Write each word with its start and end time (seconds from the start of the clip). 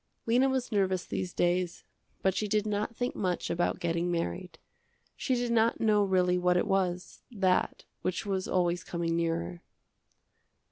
Lena 0.25 0.49
was 0.49 0.71
nervous 0.71 1.05
these 1.05 1.31
days, 1.31 1.83
but 2.23 2.33
she 2.33 2.47
did 2.47 2.65
not 2.65 2.95
think 2.95 3.15
much 3.15 3.51
about 3.51 3.79
getting 3.79 4.09
married. 4.09 4.57
She 5.15 5.35
did 5.35 5.51
not 5.51 5.79
know 5.79 6.03
really 6.03 6.39
what 6.39 6.57
it 6.57 6.65
was, 6.65 7.21
that, 7.29 7.85
which 8.01 8.25
was 8.25 8.47
always 8.47 8.83
coming 8.83 9.15
nearer. 9.15 9.61